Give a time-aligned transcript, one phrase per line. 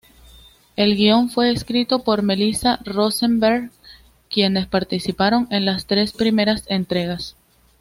[0.77, 3.69] El guion fue escrito por Melissa Rosenberg,
[4.31, 7.35] quienes participaron en las tres primeras entregas.